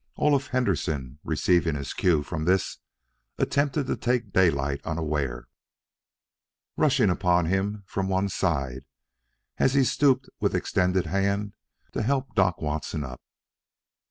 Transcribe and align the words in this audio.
Olaf 0.15 0.47
Henderson, 0.47 1.19
receiving 1.23 1.75
his 1.75 1.93
cue 1.93 2.23
from 2.23 2.45
this, 2.45 2.79
attempted 3.37 3.85
to 3.85 3.95
take 3.95 4.33
Daylight 4.33 4.81
unaware, 4.83 5.47
rushing 6.75 7.11
upon 7.11 7.45
him 7.45 7.83
from 7.85 8.07
one 8.09 8.27
side 8.27 8.83
as 9.59 9.75
he 9.75 9.83
stooped 9.83 10.27
with 10.39 10.55
extended 10.55 11.05
hand 11.05 11.53
to 11.91 12.01
help 12.01 12.33
Doc 12.33 12.59
Watson 12.63 13.03
up. 13.03 13.21